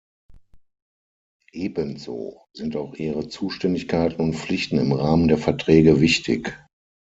[1.53, 6.57] Ebenso sind auch Ihre Zuständigkeiten und Pflichten im Rahmen der Verträge wichtig.